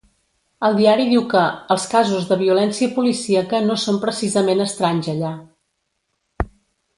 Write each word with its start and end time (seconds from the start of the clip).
El 0.67 0.77
diari 0.77 1.03
diu 1.09 1.25
que 1.33 1.43
“els 1.75 1.85
casos 1.91 2.25
de 2.31 2.37
violència 2.39 2.95
policíaca 2.95 3.61
no 3.67 3.77
són 3.83 4.01
precisament 4.07 4.65
estranys 4.67 5.11
allà”. 5.15 5.35